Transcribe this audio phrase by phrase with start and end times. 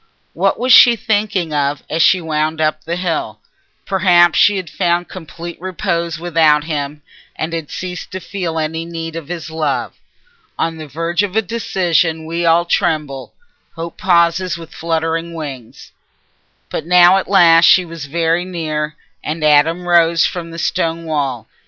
[0.33, 3.39] What was she thinking of as she wound up the hill?
[3.85, 7.03] Perhaps she had found complete repose without him,
[7.35, 9.93] and had ceased to feel any need of his love.
[10.57, 13.35] On the verge of a decision we all tremble:
[13.75, 15.91] hope pauses with fluttering wings.
[16.71, 21.45] But now at last she was very near, and Adam rose from the stone wall.